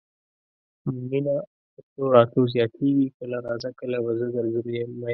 مينه 1.09 1.33
په 1.71 1.79
تلو 1.87 2.05
راتلو 2.15 2.43
زياتيږي 2.53 3.07
کله 3.17 3.37
راځه 3.47 3.69
کله 3.79 3.97
به 4.03 4.11
زه 4.19 4.25
درځم 4.35 4.65
مينه 4.73 5.09